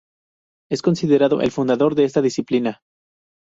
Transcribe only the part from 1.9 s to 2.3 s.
de esta